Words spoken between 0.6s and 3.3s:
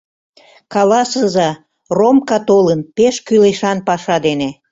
Каласыза, Ромка толын, пеш